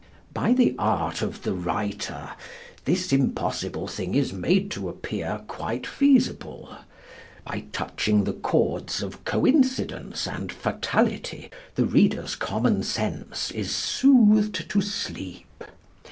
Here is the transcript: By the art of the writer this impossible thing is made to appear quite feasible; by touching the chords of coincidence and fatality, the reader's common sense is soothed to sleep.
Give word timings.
By 0.33 0.53
the 0.53 0.73
art 0.79 1.21
of 1.21 1.43
the 1.43 1.53
writer 1.53 2.31
this 2.85 3.13
impossible 3.13 3.87
thing 3.87 4.15
is 4.15 4.33
made 4.33 4.71
to 4.71 4.89
appear 4.89 5.43
quite 5.47 5.85
feasible; 5.85 6.75
by 7.45 7.65
touching 7.71 8.23
the 8.23 8.33
chords 8.33 9.03
of 9.03 9.23
coincidence 9.25 10.27
and 10.27 10.51
fatality, 10.51 11.51
the 11.75 11.85
reader's 11.85 12.35
common 12.35 12.81
sense 12.81 13.51
is 13.51 13.75
soothed 13.75 14.67
to 14.71 14.81
sleep. 14.81 15.45